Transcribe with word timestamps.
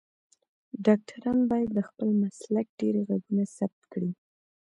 ډاکټران 0.85 1.39
باید 1.49 1.69
د 1.73 1.79
خپل 1.89 2.09
مسلک 2.21 2.67
ډیر 2.79 2.95
غږونه 3.07 3.43
ثبت 3.57 3.81
کړی 3.91 4.11